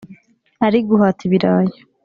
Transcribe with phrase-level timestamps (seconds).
[0.65, 1.77] ari guhata ibirayi